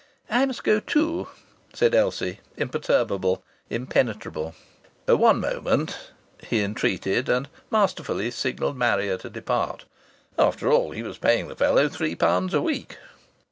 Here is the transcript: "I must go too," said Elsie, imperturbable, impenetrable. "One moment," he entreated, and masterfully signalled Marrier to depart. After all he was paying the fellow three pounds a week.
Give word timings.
"I 0.31 0.47
must 0.47 0.63
go 0.63 0.79
too," 0.79 1.27
said 1.75 1.93
Elsie, 1.93 2.39
imperturbable, 2.57 3.43
impenetrable. 3.69 4.55
"One 5.05 5.39
moment," 5.39 6.09
he 6.41 6.63
entreated, 6.63 7.29
and 7.29 7.47
masterfully 7.69 8.31
signalled 8.31 8.77
Marrier 8.77 9.17
to 9.19 9.29
depart. 9.29 9.85
After 10.39 10.71
all 10.71 10.89
he 10.89 11.03
was 11.03 11.19
paying 11.19 11.49
the 11.49 11.55
fellow 11.55 11.87
three 11.87 12.15
pounds 12.15 12.55
a 12.55 12.61
week. 12.63 12.97